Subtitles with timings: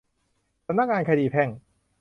[0.65, 1.49] สำนักงานคดีแพ่ง